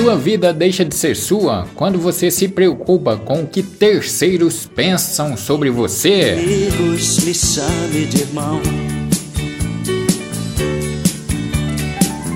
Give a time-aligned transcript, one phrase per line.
[0.00, 5.36] Sua vida deixa de ser sua quando você se preocupa com o que terceiros pensam
[5.36, 6.38] sobre você.
[6.38, 8.60] Amigos, me chame de irmão.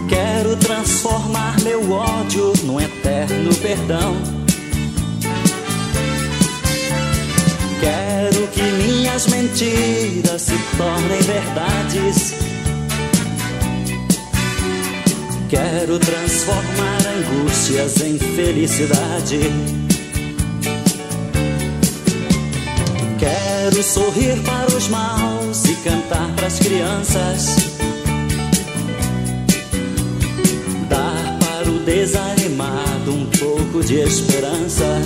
[0.09, 4.17] Quero transformar meu ódio num eterno perdão.
[7.81, 12.35] Quero que minhas mentiras se tornem verdades.
[15.49, 19.41] Quero transformar angústias em felicidade.
[23.19, 27.57] Quero sorrir para os maus e cantar para as crianças.
[30.89, 35.01] Dar para o desanimado um pouco de esperança.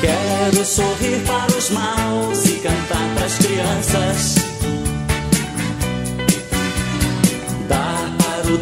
[0.00, 2.47] Quero sorrir para os maus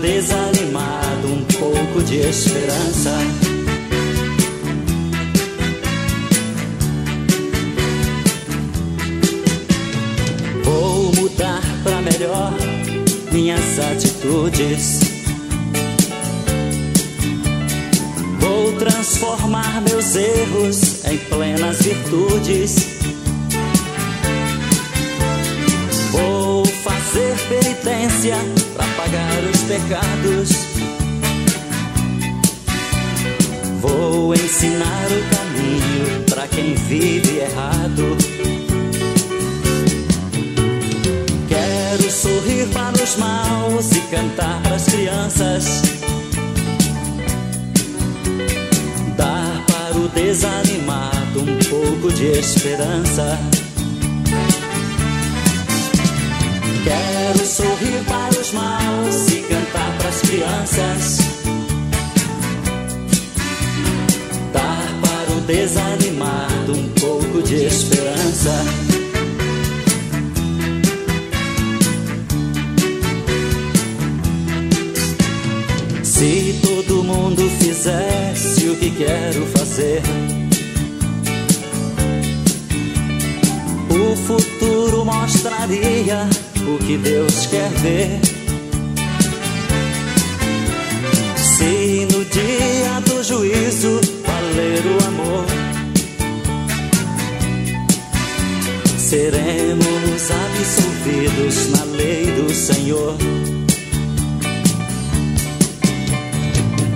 [0.00, 3.16] desanimado um pouco de esperança.
[10.65, 12.52] Vou mudar pra melhor
[13.32, 15.01] minhas atitudes.
[18.40, 22.96] Vou transformar meus erros em plenas virtudes.
[26.12, 28.37] Vou fazer penitência
[29.77, 30.51] pecados.
[33.80, 38.16] Vou ensinar o caminho pra quem vive errado.
[41.49, 45.83] Quero sorrir para os maus e cantar para as crianças.
[49.16, 53.38] Dar para o desanimado um pouco de esperança.
[56.85, 58.85] Quero sorrir para os maus
[60.27, 61.19] crianças.
[64.53, 68.65] Dar para o desanimado um pouco de esperança.
[76.03, 80.03] Se todo mundo fizesse o que quero fazer,
[83.91, 86.29] o futuro mostraria
[86.67, 88.36] o que Deus quer ver.
[91.66, 95.47] Se no dia do juízo valer o amor,
[98.97, 103.16] seremos absolvidos na lei do Senhor.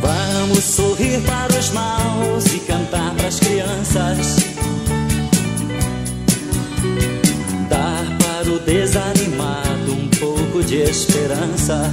[0.01, 4.37] Vamos sorrir para os maus e cantar para as crianças.
[7.69, 11.91] Dar para o desanimado um pouco de esperança.